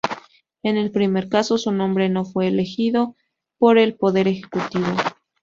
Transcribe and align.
En 0.63 0.77
el 0.77 0.89
primer 0.89 1.29
caso, 1.29 1.59
su 1.59 1.71
nombre 1.71 2.09
no 2.09 2.25
fue 2.25 2.47
elegido 2.47 3.15
por 3.59 3.77
el 3.77 3.93
Poder 3.93 4.27
Ejecutivo. 4.27 4.87